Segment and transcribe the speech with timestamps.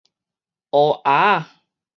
[0.71, 1.49] 烏鴉仔